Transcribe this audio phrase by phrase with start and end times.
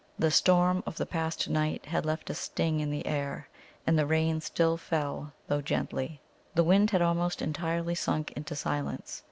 [0.17, 3.47] The storm of the past night had left a sting in the air,
[3.85, 6.19] and the rain still fell, though gently.
[6.55, 9.19] The wind had almost entirely sunk into silence.